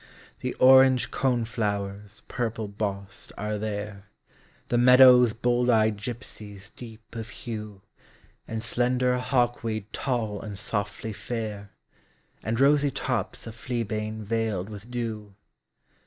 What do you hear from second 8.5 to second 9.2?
slender